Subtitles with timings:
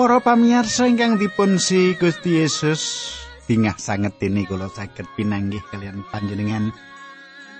[0.00, 3.12] Para pamirsa ingkang dipun si Gusti Yesus,
[3.44, 6.72] bingah sanget ini kula saged pinanggih kalian panjenengan.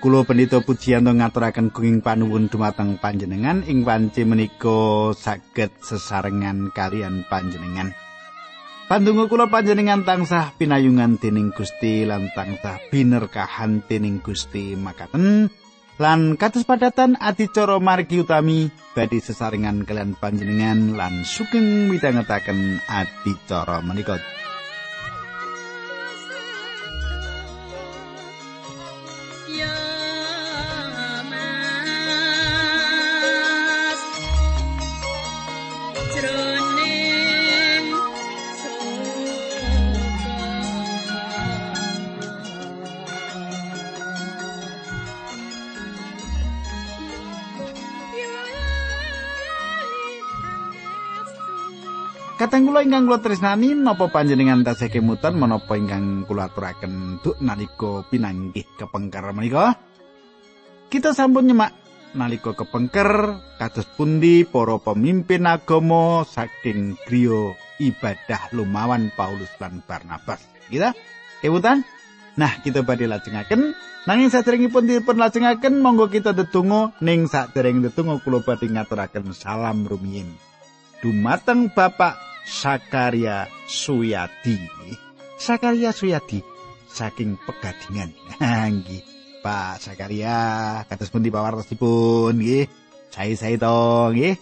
[0.01, 7.29] Kulo pendito pujian to ngaturaken gunging panuwun dumateng panjenengan ing wanci menika saged sesarengan kalian
[7.29, 7.93] panjenengan.
[8.89, 15.45] Pandonga kula panjenengan tansah pinayungan dening Gusti lan tansah binerkahan dening Gusti makaten.
[15.99, 24.15] Lan kados padatan adicara margi utami badhe sesarengan kalian panjenengan lan sugeng midhangetaken adicara menika
[52.51, 58.03] Kateng kula ingkang kula tresnani napa panjenengan tasih kemutan menapa ingkang kula aturaken duk nalika
[58.11, 59.79] pinanggih kepengker menika?
[60.91, 61.71] Kita sampun nyemak
[62.11, 70.43] nalika kepengker kados pundi para pemimpin agama saking griya ibadah lumawan Paulus lan Barnabas.
[70.67, 70.91] Kita
[71.39, 71.87] kemutan?
[72.35, 73.79] Nah, kita badhe lajengaken
[74.11, 80.27] nanging saderengipun dipun lajengaken monggo kita ndedonga ning sadereng ndedonga kula badhe ngaturaken salam rumiyin.
[80.99, 84.57] Dumateng Bapak Sakaria Suyadi.
[85.37, 86.41] Sakaria Suyadi
[86.91, 88.11] saking Pegadingan.
[88.75, 89.03] Nggih.
[89.41, 90.37] Pak Sakaria,
[90.85, 92.69] kados pundi pawartosipun nggih?
[93.09, 94.37] Sae-sae to nggih.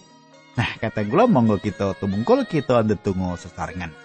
[0.60, 3.96] Nah, kata kula monggo kita tumungkul kita ndedonga sesarengan.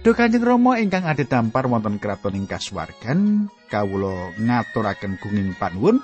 [0.00, 6.00] Duh Kanjeng Rama ingkang ade dampar wonten kraton ing kasuwargan, kawula ngaturaken gunging panuwun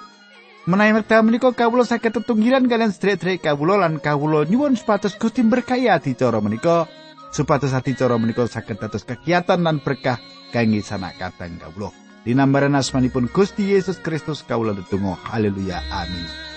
[0.62, 5.90] Menawi wekdal menika kawula saged tetunggilan kalian sedherek-sedherek kawula lan kawula nyuwun supados Gusti berkahi
[5.90, 6.86] adicara menika
[7.34, 10.22] supados adicara menika saged dados kegiatan lan berkah
[10.54, 11.90] kangge sanak kadang kawula.
[12.22, 16.51] Dinambaran asmanipun Gusti Yesus Kristus kawula tetunggal haleluya amin.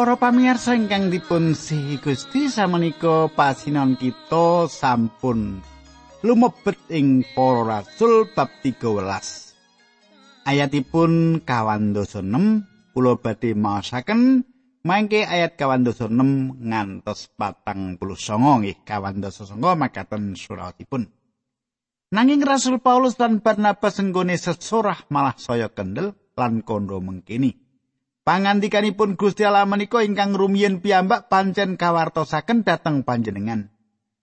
[0.00, 5.60] Para pamirsa ingkang dipun sihi Gusti samenika pasinon kita sampun
[6.24, 8.80] lumebet ing para rasul bab 13.
[10.48, 14.40] Ayatipun kawan dosa 6 kula badhe maosaken
[14.88, 16.16] mangke ayat kawan dosa 6
[16.64, 21.12] ngantos patang puluh songo nggih kawan dosa songo makaten suratipun.
[22.16, 27.59] Nanging Rasul Paulus dan Barnabas senggone sesorah malah saya kendel lan kondo mengkini.
[28.30, 33.74] Pangandikanipun Gusti Allah menika ingkang rumiyin piyambak pancen kawartosaken dhateng panjenengan.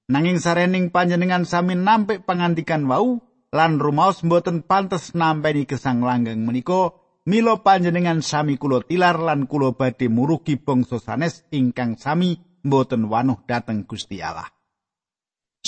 [0.07, 3.19] Nanging sarening panjenengan sami nampik pangandikan wau
[3.51, 6.95] lan rumaos mboten pantes nampeni gesang langgeng menika
[7.27, 13.43] mila panjenengan sami kula tilar lan kula badhe murugi bangsa sanes ingkang sami mboten wanuh
[13.43, 14.47] dhateng Gusti Allah.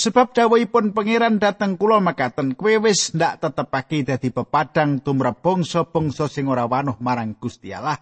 [0.00, 6.48] Sebab dawuhipun pangeran dhateng kula makaten kowe wis ndak tetepake dadi pepadang tumrap bangsa-bangsa sing
[6.48, 8.00] ora wanuh marang Gusti Allah.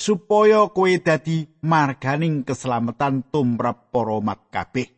[0.00, 4.88] Supaya kowe dadi marganing keselamatan tumrap para umat kabeh.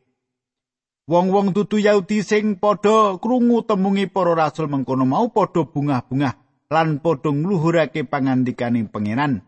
[1.11, 6.35] Wong-wong dudu Yahudi sing padha krungu temungi para rasul mengkono mau padha bungah-bungah
[6.71, 9.43] lan padha ngluhurake pangandikaning pangeran.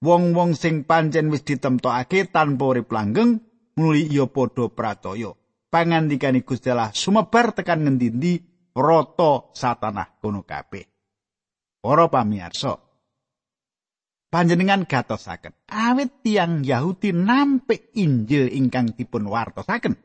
[0.00, 3.42] Wong-wong sing pancen wis ditemtokake tanpa urip langgeng
[3.74, 5.34] muli iya padha pracaya.
[5.66, 8.38] Pangandikaning Gusti Allah sumebar tekan ngendi-endi
[8.78, 10.86] rata satanah kono kabeh.
[11.82, 12.78] Para pamirsa,
[14.30, 15.52] panjenengan gatosaken.
[15.68, 19.98] Awit tiang Yahudi nampik Injil ingkang dipun wartosaken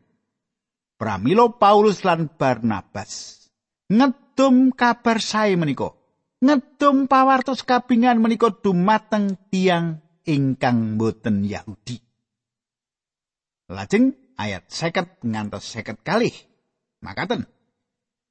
[0.95, 3.45] pramila Paulus lan Barnabas.
[3.92, 5.94] Ngedum kabar sae menika.
[6.42, 12.01] Ngedum pawartos kabingan menika dumateng tiang ingkang boten Yahudi.
[13.69, 16.33] Lajeng ayat seket ngantos seket kalih.
[17.06, 17.45] Makaten.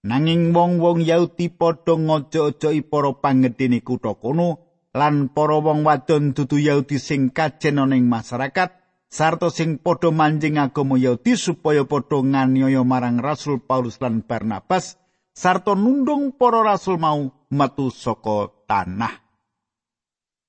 [0.05, 4.64] Nanging wong-wong Yahudi padha ngojo-ojoi para panggedene kutha kono
[4.95, 8.71] lan para wong wadon dudu Yahudi sing kajen ana ing masyarakat
[9.11, 14.95] sarta sing padha manjing agama Yahudi supaya padha nganiaya marang Rasul Paulus lan Barnabas
[15.35, 19.15] sarta nundung para rasul mau metu saka tanah.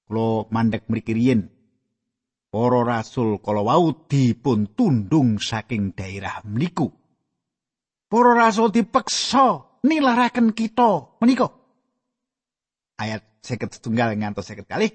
[0.05, 1.49] Kulo mandek mriki riyin
[2.53, 6.93] para rasul kala wau dipun tundung saking daerah mliku.
[8.05, 11.49] Para rasul dipeksa nilaraken kita menika.
[12.95, 14.89] ayat seket setunggal ngantos seket kali.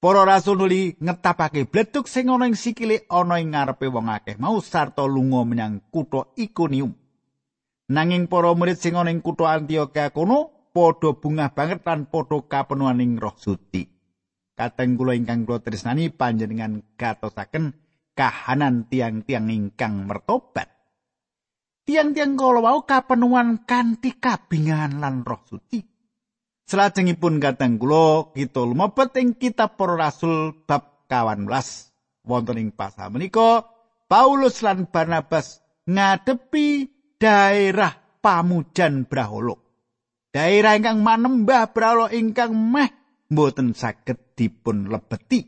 [0.00, 4.56] Para rasul nuli ngetapake bleduk sing ana ing sikile ana ing ngarepe wong akeh mau
[4.64, 6.96] sarta lunga menyang kutha Ikonium.
[7.92, 13.20] Nanging para murid sing ana ing kutha Antioquia kono padha bungah banget lan padha kapenuhaning
[13.20, 13.84] Roh Suci.
[14.56, 17.76] Kateng kula ingkang kula tresnani panjenengan gatosaken
[18.16, 20.68] kahanan tiang-tiang ingkang mertobat.
[21.84, 25.80] Tiang-tiang kala wau kapenuhan kanthi kabingahan lan Roh Suci.
[26.70, 31.50] Selajengipun kateng kula kita lumebet ing kitab Para Rasul bab 18
[32.22, 33.66] wonten ing pasal menika
[34.06, 35.58] Paulus lan Barnabas
[35.90, 36.86] ngadepi
[37.18, 39.58] daerah pamujan Braholo.
[40.30, 42.90] Daerah ingkang manembah Braholo ingkang meh
[43.34, 45.42] mboten saged dipun lebeti.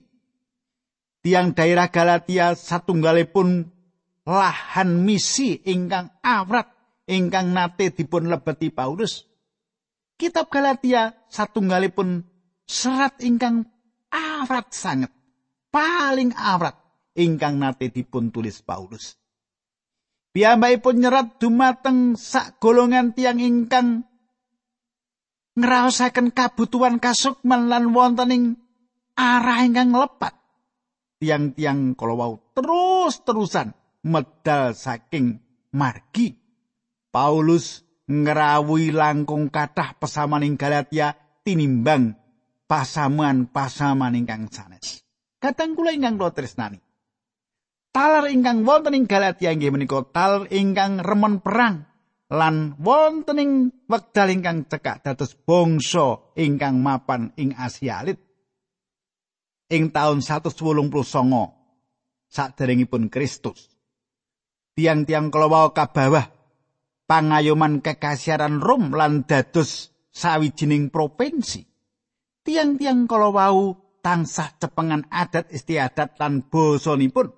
[1.22, 3.70] Tiang daerah Galatia satunggalipun
[4.26, 6.66] lahan misi ingkang awrat
[7.06, 9.31] ingkang nate dipun lebeti Paulus.
[10.22, 12.22] Kitab Galatia satunggalipun
[12.62, 13.66] serat ingkang
[14.06, 15.10] awrat sanget,
[15.74, 16.78] paling awrat
[17.18, 19.18] ingkang nate dipun tulis Paulus.
[20.30, 24.06] Piyambakipun nyerat dumateng sak golongan tiang ingkang
[25.58, 28.62] ngraosaken kabutuhan kasukman lan wontening
[29.18, 30.38] arah ingkang lepat.
[31.18, 33.74] Tiang-tiang kalau terus-terusan
[34.06, 35.42] medal saking
[35.74, 36.38] margi.
[37.10, 42.12] Paulus ngrawuhi langkung kathah pesamaning Galatia tinimbang
[42.68, 45.00] pasaman-pasaman ingkang sanes.
[45.40, 46.78] Kadang kula ingkang kula tresnani.
[47.92, 51.84] Taler ingkang wonten ing Galatia inggih menika taler ingkang remen perang
[52.32, 53.50] lan wonten ing
[53.84, 58.16] wekdal ingkang cekak dados bangsa ingkang mapan ing Asia Alit.
[59.72, 60.52] Ing taun 189
[62.32, 63.68] saderengipun Kristus.
[64.72, 66.41] Tiang-tiang kalawau kabawah
[67.06, 71.64] pangayoman kekasiaran Rom lan dados sawijining provinsi.
[72.42, 77.30] Tiang-tiang kala wau tansah cepengan adat istiadat lan basanipun.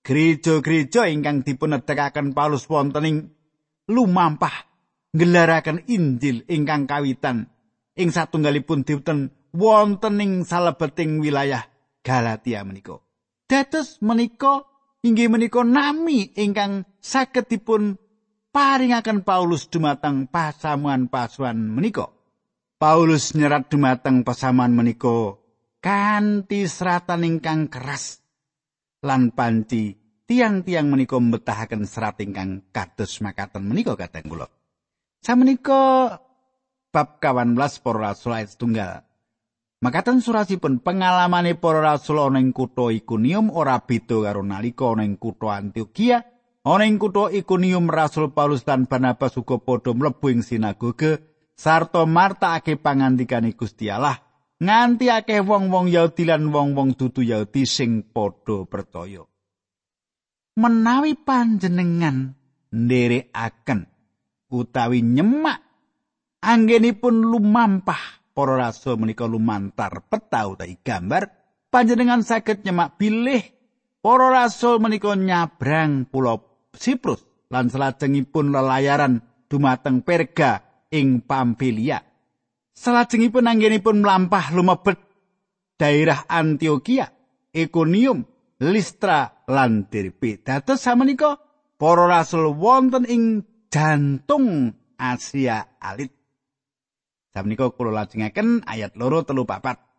[0.00, 3.16] Gereja-gereja ingkang dipunedekaken Paulus wonten ing
[3.92, 4.70] lumampah
[5.12, 7.52] ngelaraken Injil ingkang kawitan
[8.00, 11.68] ing satunggalipun diwten wonten ing salebeting wilayah
[12.00, 12.96] Galatia menika.
[13.44, 14.64] Dados menika
[15.04, 18.00] inggih menika nami ingkang saged dipun
[18.50, 22.10] paringaken Paulus dumateng pasamuan pasuan menika.
[22.80, 25.36] Paulus nyerat dumateng pasaman menika
[25.84, 28.24] kanthi seratan ingkang keras
[29.04, 34.48] lan panci tiang-tiang menika mbetahaken serat ingkang kados makaten menika kadang kula.
[35.20, 36.16] Samenika
[36.88, 39.04] bab 18 para rasul ayat tunggal.
[39.80, 45.16] Makaten surasipun pengalamane para rasul ana ing kutha Ikonium ora beda karo nalika ana ing
[45.16, 46.20] kutha Antioquia
[46.70, 51.18] Ana ing kutha Ikonium Rasul Paulus lan Barnabas uga padha mlebu ing sinagoge
[51.58, 54.14] sarta martakake pangandikane Gusti Allah
[54.62, 59.26] nganti akeh wong-wong Yahudi lan wong-wong dudu Yahudi sing padha percaya.
[60.62, 62.38] Menawi panjenengan
[62.70, 63.90] nderekaken
[64.54, 65.58] utawi nyemak
[66.38, 71.34] anggenipun lumampah para rasul menika lumantar peta utawi gambar
[71.66, 73.42] panjenengan saged nyemak bilih
[73.98, 81.98] para rasul menika nyabrang pulau Siprus lan salajengipun lelayaran dumateng Perga ing Pamfilia.
[82.70, 84.96] Salajengipun anggenipun mlampah lumebet
[85.76, 87.10] daerah Antioquia,
[87.52, 88.24] Iconium,
[88.60, 90.38] Listra lan Derbe.
[90.40, 91.40] Dados samenika
[91.80, 96.12] para rasul wonten ing jantung Asia alit.
[97.32, 99.89] Samenika kula lajengaken ayat loro telu papat.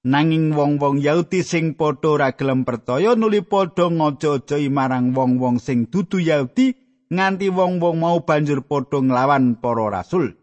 [0.00, 6.16] Nanging wong-wong Yahudi sing padha ora gelem percaya nuli padha ngojo-ojoi marang wong-wong sing dudu
[6.16, 6.72] Yahudi
[7.12, 10.40] nganti wong-wong mau banjur padha nglawan para rasul.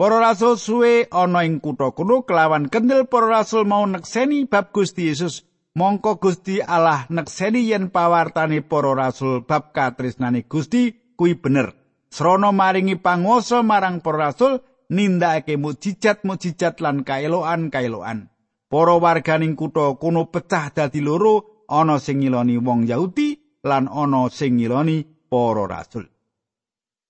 [0.00, 5.12] Para rasul suwe ana ing kutha kuno kelawan kendel para rasul mau nekseni bab Gusti
[5.12, 5.44] Yesus.
[5.76, 11.76] Mongko Gusti Allah nekseni yen pawartane para rasul bab katresnane Gusti kuwi bener.
[12.08, 18.37] Srana maringi panguwasa marang para rasul nindakake mujizat-mujizat lan kaeloan-kaeloan.
[18.68, 24.60] Para warganing kutha kuno pecah dadi loro, ana sing ngiloni wong Yahudi lan ana sing
[24.60, 26.04] ngiloni para rasul.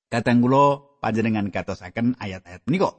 [0.07, 2.95] Kadang kula panjenengan katosaken ayat-ayat menika.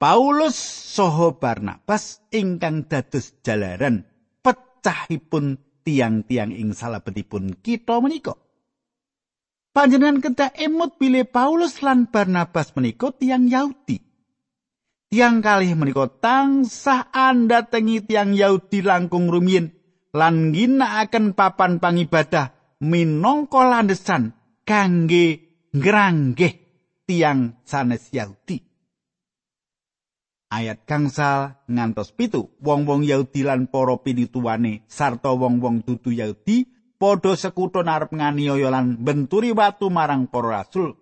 [0.00, 0.58] Paulus
[0.96, 4.02] saha Barnabas ingkang dados jalaran
[4.42, 8.34] pecahipun tiang-tiang ing salebetipun kita menika.
[9.70, 14.09] Panjenengan kedah emut bilih Paulus lan Barnabas menika tiang Yahudi.
[15.10, 19.74] Tiang kalih menika tansah anda tengi tiang Yahudi langkung rumiyin
[20.14, 26.54] lan ginakaken papan pangibadah minangka landesan kangge ngranggeh
[27.10, 28.70] tiang sanes Yahudi.
[30.50, 36.66] ayat gangsal ngantos pitu wong-wong Yahudi lan para pinituwane sarta wong-wong dudu Yahudi
[36.98, 40.98] padha sekuton arep nganiaya lan benturi watu marang para rasul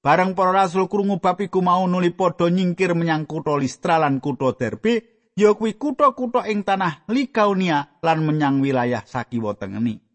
[0.00, 4.54] bareng para rasul krungu bab iku mau nuli padha nyingkir menyang kutha Listra lan kutha
[4.54, 10.08] Derbe ya kuwi kutha-kutha ing tanah Likaunia lan menyang wilayah sakiwa tengeni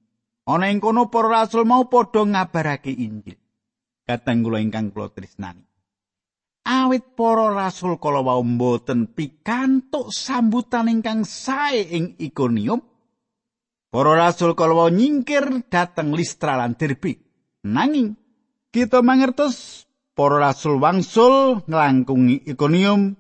[0.48, 3.40] ana ing kono para rasul mau padha ngabarake Injil.
[4.04, 5.64] Kateng kula ingkang kula tresnani.
[6.64, 12.80] Awit para rasul kala wau mboten pikantuk sambutan ingkang sae ing Ikonium
[13.92, 17.20] para rasul kala wau nyingkir dhateng Listra lan Derbe
[17.68, 18.16] nanging
[18.74, 19.86] kita mangertos
[20.18, 23.14] para rasul wangsul nglangkungi Ikonium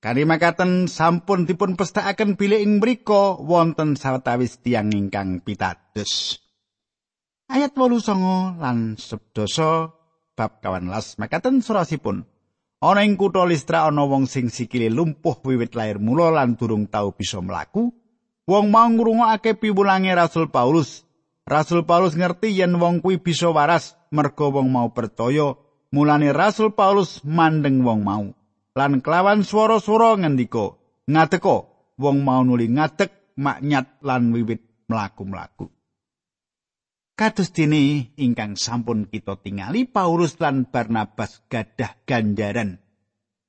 [0.00, 6.40] makaten sampun dipun pestakaken bilih ing mriku wonten sawetawis tiyang ingkang pitados.
[7.52, 9.92] Ayat 89 lan 11
[10.32, 12.24] bab kawan las makaten surasipun.
[12.78, 17.12] Ana ing kutha Listra ana wong sing sikile lumpuh wiwit lair mula lan durung tau
[17.12, 17.90] bisa mlaku.
[18.48, 21.07] Wong mau ngrungokake piwulange Rasul Paulus.
[21.48, 25.56] Rasul Paulus ngerti yen wong kuwi bisa waras merga wong mau percaya.
[25.88, 28.28] Mulane Rasul Paulus mandeng wong mau.
[28.76, 30.76] Lan kelawan swara-swara ngendika,
[31.08, 31.64] "Ngadeka."
[31.98, 35.66] Wong mau nuli ngadeg maknyat lan wiwit mlaku-mlaku.
[37.18, 42.78] Kados dene ingkang sampun kita tingali Paulus lan Barnabas gadah ganjaran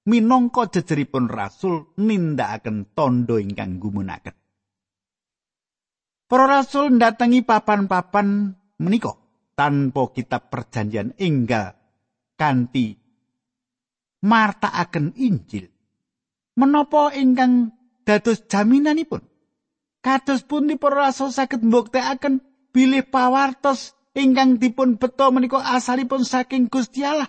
[0.10, 4.34] minangka jejeripun rasul nindakaken tondo ingkang gumunaken.
[6.30, 9.18] Para rasul ndatangi papan-papan menika
[9.58, 11.74] tanpa kitab perjanjian enggal
[12.38, 13.02] kanthi
[14.22, 15.74] martakaken Injil.
[16.54, 17.74] Menapa ingkang
[18.06, 19.26] dados jaminanipun?
[20.06, 22.46] Kados pundi para rasul saged mbuktekaken
[22.78, 27.28] bilih pawartos ingkang dipun beto menika asalipun saking Gusti Allah.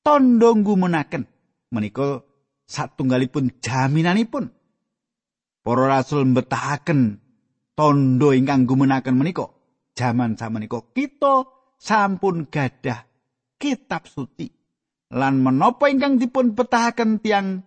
[0.00, 1.28] Tondo ngumunaken
[1.76, 2.24] menika
[2.64, 4.48] satunggalipun jaminanipun.
[5.60, 7.27] Para rasul mbetahaken
[7.78, 9.54] tondo ingkang ngumunaken menika.
[9.94, 11.46] Jaman samenika kita
[11.78, 13.06] sampun gadah
[13.54, 14.50] kitab suci.
[15.14, 17.62] Lan menapa ingkang dipun betahaken tiang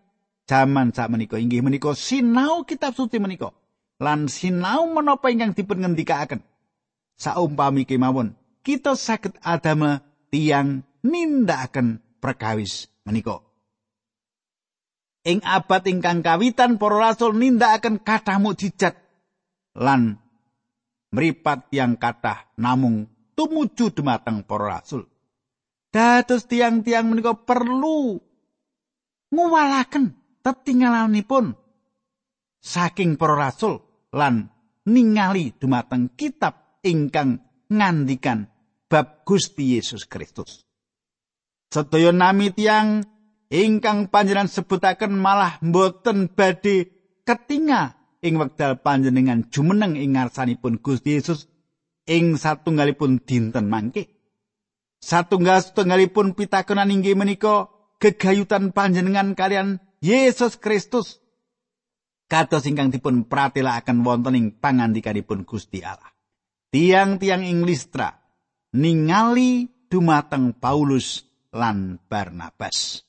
[0.51, 1.39] jaman sakmenika?
[1.39, 3.55] Inggih menika sinau kitab suci menika.
[4.03, 6.43] Lan sinau menapa ingkang dipun ngendikaken
[7.15, 8.33] saumpami kemawon
[8.65, 10.01] kita saged adama
[10.33, 13.45] tiang nindakaken perkawis menika.
[15.21, 18.97] Ing abad ingkang kawitan para rasul nindakaken kathah mukjizat
[19.77, 20.19] lan
[21.11, 25.07] mripat tiang kathah namung tumuju dumateng para rasul
[25.91, 28.19] dados tiang-tiang menika perlu
[29.31, 31.55] nguwalaken tetinggalanipun
[32.61, 33.79] saking para rasul
[34.11, 34.51] lan
[34.87, 38.49] ningali dumateng kitab ingkang ngandikan
[38.91, 40.67] bab Gusti Yesus Kristus.
[41.71, 42.99] Sedaya nami tiang
[43.47, 46.91] ingkang panjenengan sebutaken malah mboten badhe
[47.23, 51.49] ketinga ing wekdal panjenengan jumeneng ing ngarsanipun Gusti Yesus
[52.05, 54.13] ing satunggalipun dinten mangke.
[55.01, 61.21] Satunggal setunggalipun pitakenan inggih menika gegayutan panjenengan kalian Yesus Kristus
[62.29, 66.11] kados ingkang dipun pratelakaken wonten ing pangandikanipun Gusti Allah.
[66.71, 68.15] tiang-tiang ing Listra
[68.73, 73.03] ningali dumateng Paulus lan Barnabas.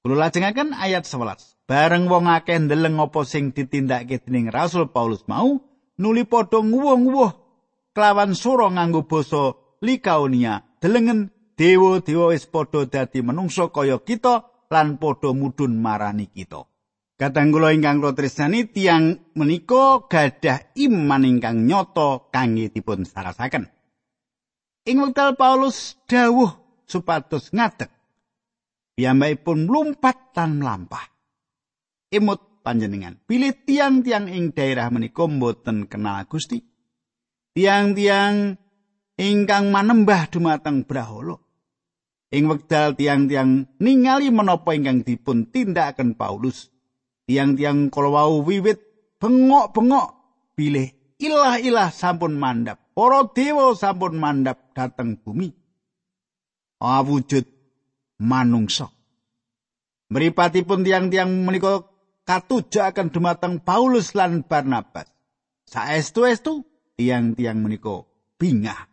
[0.00, 1.51] Kulo lajengaken ayat 11.
[1.72, 5.56] Bareng wong akeh ndeleng apa sing ditindakake dening Rasul Paulus mau,
[5.96, 7.32] nuli padha nguwuh-nguwuh
[7.96, 15.32] kelawan sura nganggo basa Likaonia, delengen dewa-dewa wis padha dadi menungso kaya kita lan padha
[15.32, 16.60] mudhun marani kita.
[17.16, 23.64] Kadang kula ingkang kula tresnani tiyang menika gadah iman ingkang nyata kangge dipun sarasaken.
[24.84, 26.52] Ing wekdal Paulus dawuh
[26.84, 27.88] supados ngadeg.
[28.92, 31.11] Piyambakipun mlumpat lan mlampah.
[32.12, 36.60] Imut panjenengan, pilih tiang-tiang ing daerah menika mboten kenal Gusti.
[37.56, 38.60] Tiang-tiang
[39.16, 41.40] ingkang manembah dumateng Brahala.
[42.32, 46.68] Ing wekdal tiang-tiang ningali menapa ingkang dipun tindakaken Paulus,
[47.24, 48.80] tiang-tiang kalau wiwit
[49.22, 50.08] bengok-bengok
[50.58, 50.90] pilih
[51.22, 55.54] ilah-ilah sampun mandap para dewa sampun mandap dateng bumi
[56.82, 57.46] awujud
[58.18, 58.90] manungsa
[60.10, 61.86] mripatipun tiang-tiang menika
[62.28, 65.10] katujaken dumateng Paulus lan Barnabas
[65.66, 66.62] saestu-estu
[66.96, 68.06] tiang-tiang menika
[68.38, 68.92] bingah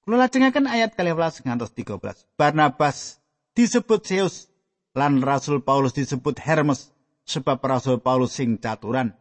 [0.00, 2.24] Kula lajengaken ayat 12 ngantos 13.
[2.34, 3.20] Barnabas
[3.52, 4.48] disebut Zeus
[4.96, 6.90] lan Rasul Paulus disebut Hermes
[7.28, 9.12] sebab Rasul Paulus sing caturan.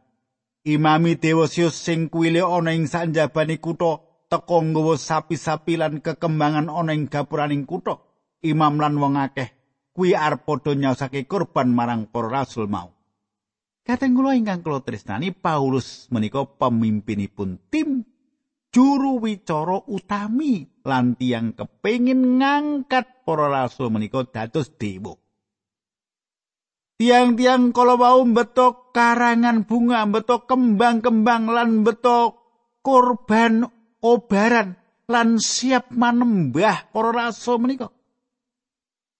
[0.63, 7.11] Imami Dewosius sing kuwile ana ing sanjabane kutha teka nggawa sapi-sapi lan kekembangan ana ing
[7.11, 7.99] gapuraning kutha.
[8.39, 9.58] Imam lan wong akeh
[9.99, 12.95] kuwi arep padha nyaosake kurban marang para rasul mau.
[13.83, 18.07] Kateng kula ingkang kula tresnani Paulus menika pemimpinipun tim
[18.71, 25.19] juru wicara utami lan tiyang kepengin ngangkat para rasul menika dados dewa.
[26.95, 32.39] Tiang-tiang kala wau beto karangan bunga, beto kembang-kembang lan beto
[32.79, 33.67] korban
[33.99, 34.79] obaran
[35.11, 37.98] lan siap manembah para rasul menika.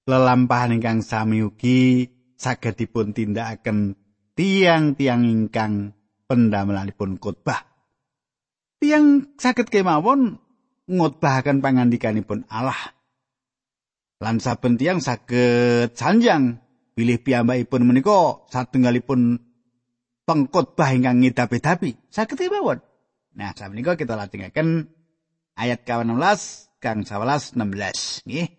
[0.09, 3.93] Lelampahan ingkang sami ugi saged dipun tindakaken
[4.33, 5.93] tiang-tiang ingkang
[6.25, 7.69] pendamelanipun khotbah.
[8.81, 10.41] Tiang saged kemawon
[10.89, 12.97] ngotbahaken pangandikanipun Allah.
[14.17, 16.57] Lan saben tiang saged sanjang
[16.97, 19.37] bilih piyambakipun menika satunggalipun
[20.25, 22.09] pengkhotbah ingkang ngidapi-dapi.
[22.09, 22.81] Saged kemawon.
[23.37, 24.89] Nah, samenika kita lajengaken
[25.53, 28.58] ayat 16 kang 11 16 nggih.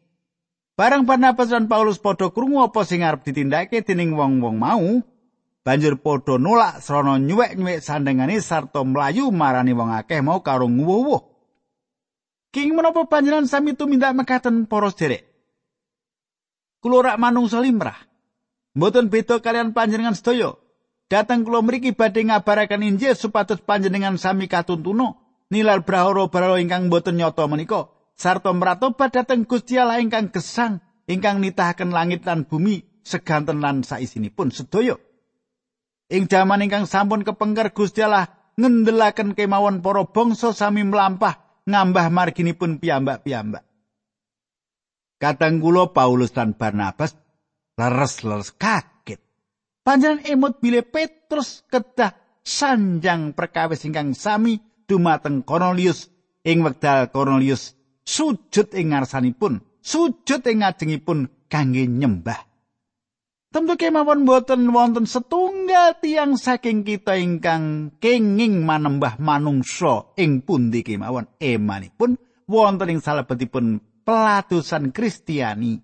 [0.81, 5.05] Barang Barnabas lan Paulus padha krungu apa sing arep ditindakake dening wong-wong mau,
[5.61, 11.21] banjur padha nolak srana nyuwek-nyuwek sandengane sarta mlayu marani wong akeh mau karo nguwuh.
[12.49, 15.29] King menapa panjenengan sami tumindak mekaten para sederek?
[16.81, 18.01] Kula rak manungsa limrah.
[18.73, 20.57] Mboten beda kalian panjenengan sedaya.
[21.13, 25.21] Datang kula mriki badhe ngabaraken Injil supados panjenengan sami katuntuno
[25.53, 31.89] nilal brahara-brahara ingkang boten nyata menika sarta mratobat dhateng Gusti Allah ingkang gesang ingkang nitahaken
[31.89, 35.01] langit lan bumi seganten lan saisinipun sedaya
[36.13, 38.29] ing jaman ingkang sampun kepengker Gusti Allah
[38.61, 43.65] ngendelaken kemawon para bangsa sami mlampah ngambah marginipun piyambak-piyambak
[45.21, 47.13] Kadang kula Paulus dan Barnabas
[47.77, 49.21] leres-leres kaget.
[49.85, 56.09] Panjenengan emot bile Petrus kedah sanjang perkawis ingkang sami dumateng Cornelius
[56.41, 62.51] ing wekdal Cornelius sujud ing ngarsanipun, sujud ing ngajengipun kangge nyembah.
[63.51, 71.27] Tentu kemawon boten wonten setunggal tiang saking kita ingkang kenging manembah manungsa ing pundi kemawon
[71.43, 72.15] emanipun
[72.47, 75.83] wonten ing salebetipun pelatusan Kristiani.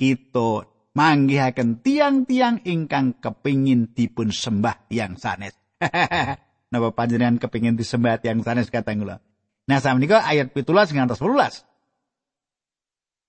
[0.00, 0.64] Kita
[0.96, 5.52] manggihaken tiang-tiang ingkang kepingin dipun sembah yang sanes.
[6.70, 9.20] napa panjenengan kepingin disembah yang sanes kata kula.
[9.70, 11.62] Nah samenika ayat 17 ngantos 18.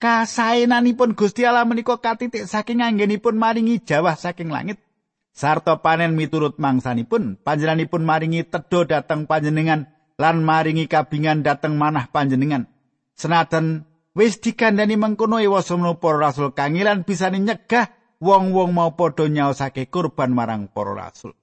[0.02, 4.82] Kasaenanipun Gusti Allah menika katitik saking anggenipun maringi jawah saking langit.
[5.30, 12.66] Sarta panen miturut mangsanipun panjenenganipun maringi tedo dateng panjenengan lan maringi kabingan dateng manah panjenengan.
[13.14, 13.86] Senajan
[14.18, 20.66] wis dikandani mengkono ewasa para rasul kangilan bisa nyegah wong-wong mau padha nyaosake kurban marang
[20.74, 21.38] para rasul.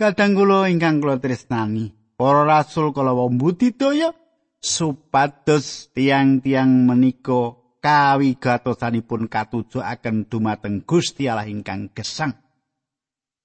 [0.00, 4.14] Kadang kula ingkang kula tresnani, para rasul kala budidaya
[4.62, 12.32] supados tiang-tiang menika kawigatosanipun katujuaken dumateng Gusti Allah ingkang gesang.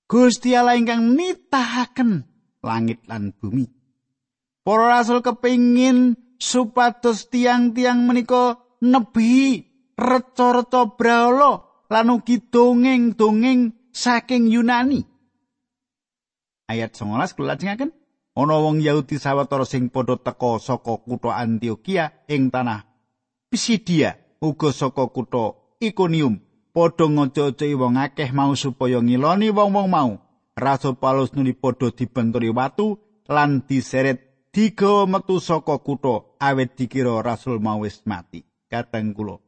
[0.07, 2.23] Gusti Allah ingkang nitahaken
[2.63, 3.67] langit lan bumi.
[4.63, 9.67] Para rasul kepingin supados tiang-tiang menika nebi
[9.99, 15.09] reca-reca brahala lan ugi dongeng-dongeng saking Yunani.
[16.69, 17.89] ayat 19 kula lajengaken
[18.39, 22.87] ana wong Yahudi sawetara sing padha teka saka kutha Antioquia ing tanah
[23.49, 24.13] Pisidia
[24.45, 26.37] uga saka kutha Iconium.
[26.69, 30.11] Padha ngojo-ojoki wong akeh mau supaya ngiloni wong-wong mau.
[30.53, 37.57] Rasul Paulus nuli padha dibenturi watu lan diseret digawa metu saka kutha awet dikira Rasul
[37.57, 38.45] mau wis mati.
[38.69, 39.41] Kateng kula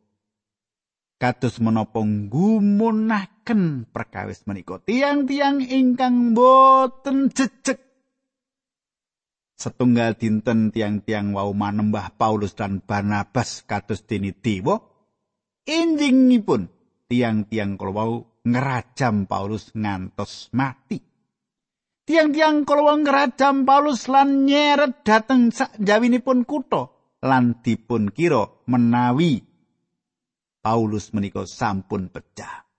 [1.22, 4.82] kados menapa ngumunaken perkawis menika.
[4.82, 7.91] Tiang-tiang ingkang boten jejeg
[9.62, 14.82] setunggal dinten tiang-tiang wau manembah Paulus dan Barnabas kados dene dewa
[15.70, 16.66] injingipun
[17.06, 20.98] tiang-tiang kala wau ngerajam Paulus ngantos mati
[22.10, 26.90] tiang-tiang kala wau ngerajam Paulus lan nyeret dhateng sak jawinipun kutha
[27.22, 29.46] lan dipun kira menawi
[30.62, 32.70] Paulus menika sampun pecah.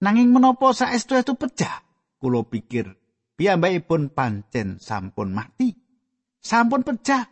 [0.00, 1.84] Nanging menapa saestu itu pecah?
[2.16, 2.88] Kulo pikir
[3.38, 5.78] piyambakipun pancen sampun mati.
[6.42, 7.30] Sampun pecah.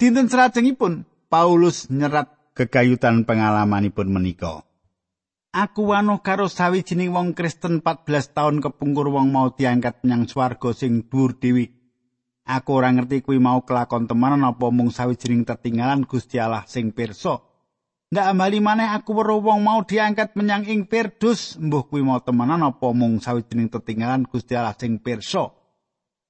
[0.00, 4.64] Dinten serajengipun Paulus nyerat kegayutan pengalamanipun menika.
[5.52, 11.04] Aku wano karo sawijining wong Kristen 14 tahun kepungkur wong mau diangkat menyang swarga sing
[11.10, 11.68] dhuwur dewi.
[12.46, 17.49] Aku ora ngerti kuwi mau kelakon temenan apa mung sawijining tertinggalan Gusti Allah sing pirsa.
[18.10, 22.58] Ndak amali maneh aku weruh wong mau diangkat menyang ing Pirdus, mbuh kuwi mau temenan
[22.58, 25.54] apa mung sawijining tetinggalan Gusti Allah sing pirsa.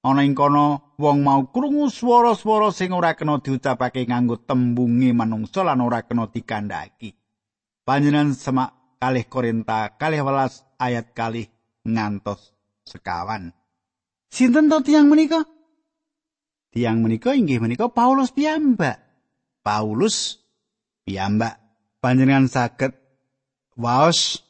[0.04, 5.80] Ana ing kono wong mau krungu swara-swara sing ora kena diucapake nganggo tembunge manungsa lan
[5.80, 7.16] ora kena dikandhaki.
[7.80, 11.48] Panjenengan semak kalih Korinta kalih welas ayat kalih
[11.88, 12.52] ngantos
[12.84, 13.56] sekawan.
[14.28, 15.48] Sinten to tiang menika?
[16.76, 19.00] Tiang menika inggih menika Paulus piyambak.
[19.64, 20.44] Paulus
[21.08, 21.69] piyambak
[22.00, 22.96] panjenengan saged
[23.76, 24.40] waos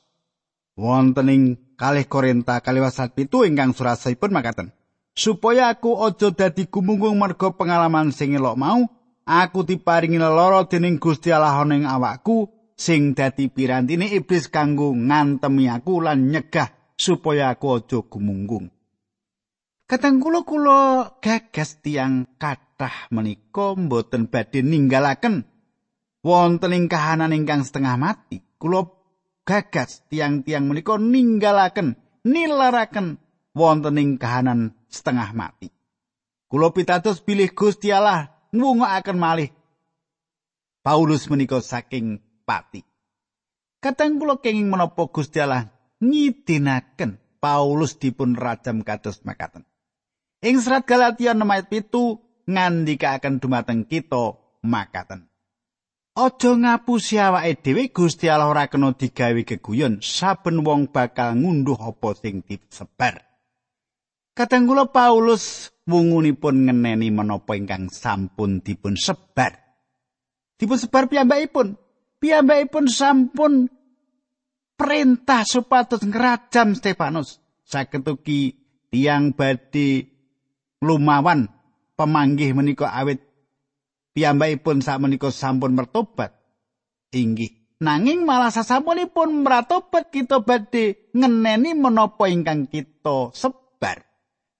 [0.78, 1.42] wonten ing
[1.76, 4.72] kalih Korinta kalih wasat pitu ingkang surasipun makaten.
[5.10, 8.80] Supaya aku aja dadi gumunggung merga pengalaman sing elok mau,
[9.26, 16.00] aku diparingi lara dening Gusti Allah ning awakku sing dadi pirantine iblis kanggo ngantemi aku
[16.00, 18.70] lan nyegah supaya aku aja gumunggung.
[19.90, 20.80] Katang kula kula
[21.18, 25.42] gagas tiang kathah menika mboten badhe ninggalaken
[26.20, 28.40] wonten ing kahanan ingkang setengah mati.
[28.60, 28.84] Kula
[29.44, 33.16] gagas tiang-tiang menika ninggalaken nilaraken
[33.56, 35.72] wonten ing kahanan setengah mati.
[36.50, 39.50] Kula pitados bilih Gusti Allah ngwungakaken malih
[40.80, 42.82] Paulus menika saking pati.
[43.80, 49.64] Katang kula kenging menapa Gusti Allah ngidinaken Paulus dipun rajam kados makaten.
[50.44, 55.29] Ing serat Galatia 6 ayat 7 ngandikaken dumateng kita makaten.
[56.10, 62.18] Aja ngapusi awake dhewe Gusti Allah ora kena digawe geguyon saben wong bakal ngunduh apa
[62.18, 63.22] sing disebar.
[64.34, 69.54] Kadang kula Paulus wungunipun ngeneni menapa ingkang sampun dipun sebar.
[70.58, 71.78] Dipun sebar piyambakipun.
[72.18, 73.70] Piyambakipun sampun
[74.74, 77.38] perintah supados ngrajam Stefanus.
[77.62, 78.58] Saketuki
[78.90, 80.10] tiang badhe
[80.82, 81.46] lumawan
[81.94, 83.29] pemanggih menika awit
[84.14, 86.34] piyambakipun sakmenika sampun mertobat.
[87.10, 87.60] Inggih.
[87.80, 94.04] Nanging malah sasampunipun mertobat kita badhe ngeneni menapa ingkang kita sebar.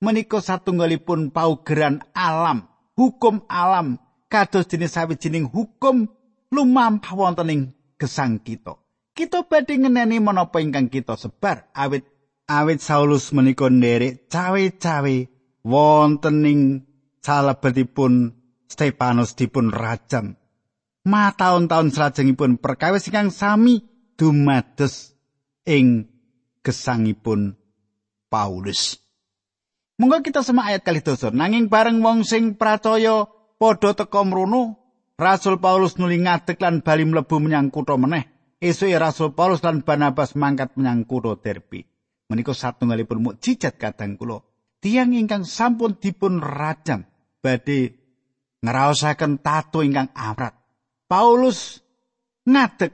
[0.01, 2.65] Menika satunggalipun paugeran alam
[2.97, 4.01] hukum alam
[4.33, 6.09] kados jenis sawijining hukum
[6.49, 7.63] lumampah wonten ing
[8.01, 8.81] gesang kita.
[9.13, 11.69] Kita badhe ngeneni menapa ingkang kita sebar.
[11.77, 12.09] Awit
[12.49, 15.17] awit Saulus menika nderek cawe-cawe
[15.61, 16.61] wonten ing
[17.21, 18.40] salebetipun
[18.71, 20.39] Stefanus dipun rajam.
[21.11, 23.83] Ma taun-taun salajengipun perkawis ingkang sami
[24.15, 25.17] dumados
[25.67, 26.07] ing
[26.63, 27.59] gesangipun
[28.31, 29.03] Paulus.
[29.99, 31.35] Monggo kita semak ayat kali dosa.
[31.35, 33.27] Nanging bareng wong sing percaya
[33.59, 34.79] padha teka mrono,
[35.19, 38.57] Rasul Paulus nuli ngadeg lan bali mlebu menyang kutha meneh.
[38.63, 41.85] Esuke Rasul Paulus lan Barnabas mangkat menyang kutha Derbe.
[42.31, 44.41] Menika satunggalipun mukjizat kadang kula.
[44.81, 47.05] tiang ingkang sampun dipun rajam
[47.45, 48.00] badhe
[48.65, 50.55] ngraosaken tato ingkang amrat.
[51.11, 51.81] Paulus
[52.47, 52.93] ngadeg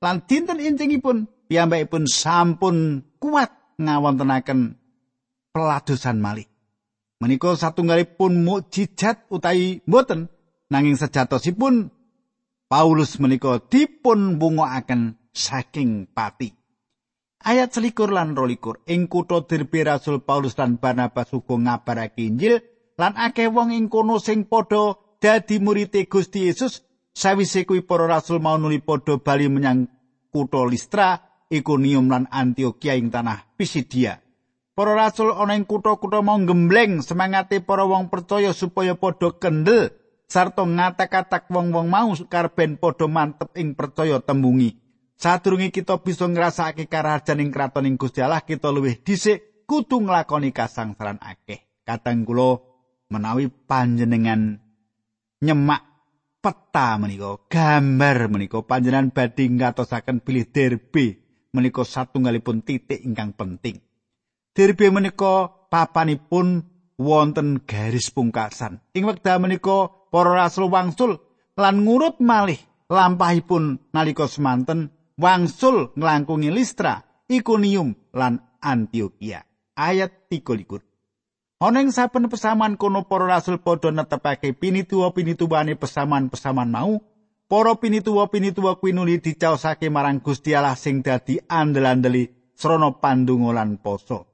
[0.00, 4.78] lan dinten intingipun piyambakipun sampun kuat ngawontenaken
[5.52, 6.46] peladosan malih.
[7.18, 10.30] Menika satunggalipun mukjizat utawi mboten
[10.70, 11.90] nanging sejatosipun
[12.68, 16.52] Paulus menika dipun bungokaken saking pati.
[17.40, 18.84] Ayat selikur lan rolikur.
[18.84, 22.60] Ing kutha Derbe Rasul Paulus lan Barnabas uga ngabarake Injil
[23.00, 28.38] lan akeh wong ing kono sing padha dadi murid Gusti Yesus sawise kuwi para rasul
[28.38, 29.90] mau nuli padha bali menyang
[30.30, 31.18] kutha Listra,
[31.50, 34.22] Ikonium lan Antioquia ing tanah Pisidia.
[34.78, 39.90] Para rasul ana ing kutha-kutha mau gembleng semangate para wong percaya supaya padha kendel
[40.30, 44.78] sarta ngatak-atak wong-wong mau karben padha mantep ing percaya tembungi.
[45.18, 51.18] Sadurunge kita bisa ngrasakake karajaning kraton ing Gusti Allah, kita luwih dhisik kudu nglakoni kasangsaran
[51.18, 51.82] akeh.
[51.82, 52.62] Kadang kula
[53.10, 54.67] menawi panjenengan
[55.42, 55.82] nyemak
[56.38, 61.06] peta menika, gambar menika panjenengan badhe ngatosaken bilih derbe
[61.54, 63.82] menika satunggalipun titik ingkang penting.
[64.54, 66.66] Derbe menika papanipun
[66.98, 68.82] wonten garis pungkasan.
[68.94, 71.18] Ing wekdal menika para rasul wangsul
[71.54, 72.58] lan ngurut malih
[72.90, 79.44] lampahipun nalika semanten wangsul nglangkungi Listra, Ikonium lan Antioquia.
[79.78, 80.87] Ayat 13.
[81.58, 87.02] Ana ing saben pesaman kono para rasul padha netepake pinituwa-pinituwane pesaman-pesaman mau.
[87.48, 94.28] Para pinituwa-pinituwa kuwi nuli dicaosake marang Gusti Allah sing dadi andel-andeli srana pandonga lan poso.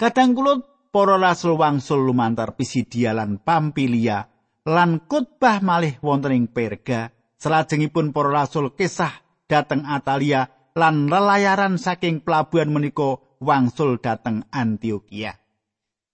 [0.00, 4.24] Kadang kula para rasul wangsul lumantar Pisidia lan Pampilia
[4.64, 9.12] lan khotbah malih wonten ing Perga Selajengipun para rasul kisah
[9.44, 15.36] dateng Atalia lan lelayaran saking pelabuhan menika wangsul dateng Antioquia.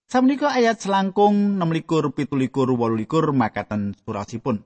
[0.08, 4.60] Samenika ayat selangkung 26 17 18 makaten surasipun.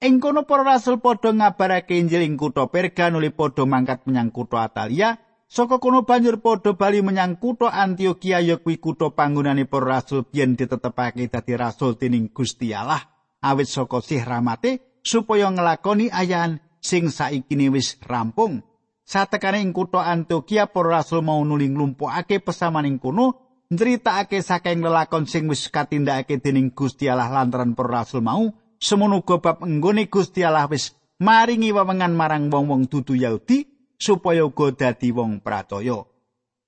[0.00, 4.64] Ing kono para rasul padha ngabarake Injil ing kutha Perga nuli padha mangkat menyang kutha
[4.64, 5.20] Atalia.
[5.50, 10.56] Saka kono banjur padha bali menyang kutha Antioquia ya kuwi kutha panggonane para rasul biyen
[10.56, 13.00] ditetepake dadi rasul dening Gusti Allah
[13.40, 18.64] awit saka sih rahmate supaya nglakoni ayan sing saiki wis rampung.
[19.10, 23.34] Satekane ing kutha Antioquia para rasul mau nuli nglumpukake pesamaning kono
[23.66, 29.66] nyritakake saking lelakon sing wis katindakake dening Gusti Allah lantaran para rasul mau semono bab
[29.66, 33.66] enggone Gusti Allah wis maringi wewengan marang wong-wong dudu Yahudi
[33.98, 36.06] supaya uga dadi wong percaya.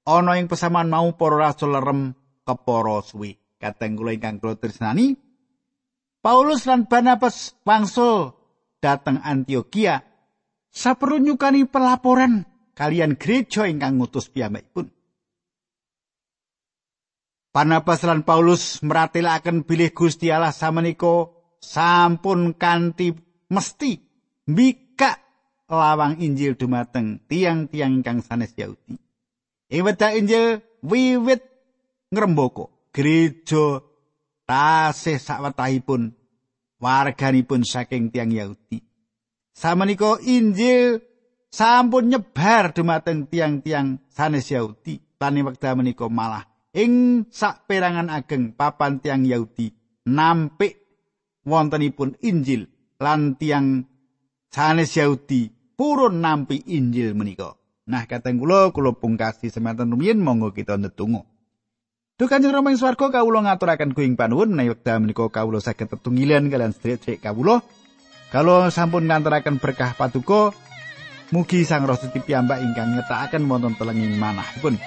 [0.02, 2.10] Ana ing pesaman mau para rasul lerem
[2.42, 3.38] kepara suwi.
[3.62, 5.14] Kateng kula ingkang kula tresnani,
[6.18, 8.34] Paulus lan Barnabas wangsul
[8.82, 10.11] dateng Antioquia
[10.72, 14.88] saperlu nyukani pelaporan kalian gereja ingkang ngutus piyambakipun.
[17.52, 21.28] Barnabas lan Paulus meratelaken bilih Gusti Allah samenika
[21.60, 23.12] sampun kanthi
[23.52, 24.00] mesti
[24.48, 25.20] mbikak
[25.68, 28.96] lawang Injil dumateng tiang-tiang ingkang sanes Yahudi.
[29.68, 29.84] Ing
[30.16, 31.44] Injil wiwit
[32.08, 33.84] ngrembaka gereja
[34.48, 36.12] tasih sawetahipun
[36.80, 38.91] warganipun saking tiang Yahudi.
[39.52, 41.00] Samenika Injil
[41.52, 45.00] sampun nyebar dumateng tiang-tiang sanes Yahudi.
[45.20, 46.42] Tani wekdal menika malah
[46.74, 49.70] ing saperangan ageng papan tiang Yahudi
[50.08, 50.82] nampik
[51.46, 52.66] wontenipun Injil
[52.98, 53.86] lan tiang
[54.50, 57.54] sanes Yahudi purun nampi Injil menika.
[57.86, 61.22] Nah, kateng kula kula pungkasi semanten rumiyin monggo kita ndedonga.
[62.18, 66.50] Duh Kanjeng Rama ing swarga kawula ngaturaken kuing panuwun menawi wekdal menika kawula saged tetunggilan
[66.50, 67.62] kalian sedherek kawula.
[68.32, 70.56] Kalau sampun ngantaraken berkah patuko,
[71.36, 74.80] mugi Sang Roh Suci piyambak ingkang nyetakaken wonten telenging manahipun.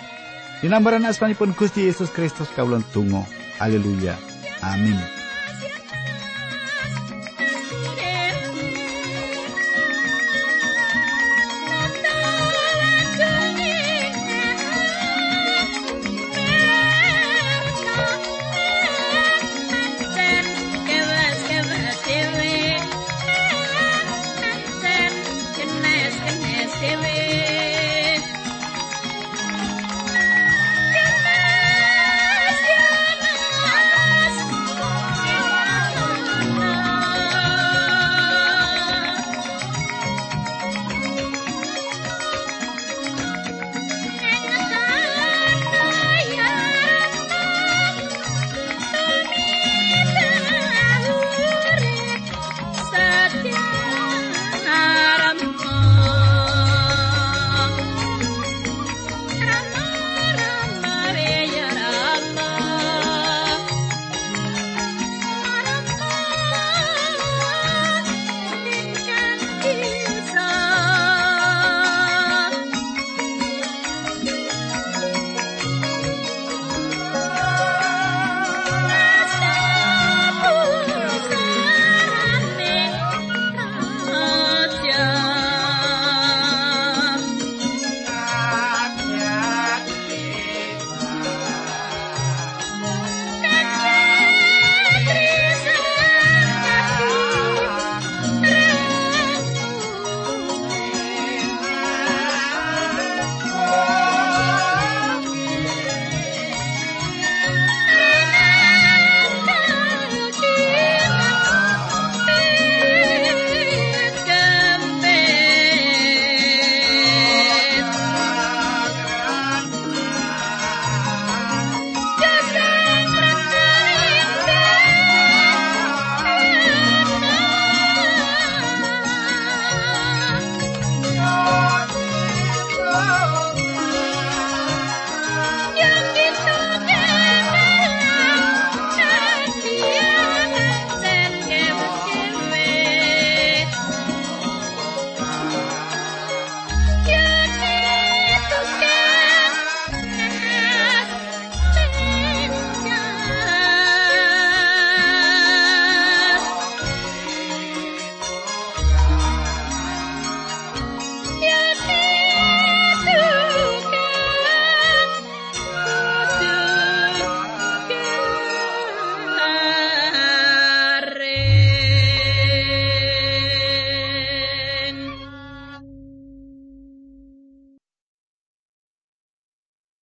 [0.65, 3.21] Dinambaran asmanipun Gusti Yesus Kristus kawula tunggu.
[3.61, 4.17] Haleluya.
[4.65, 4.97] Amin.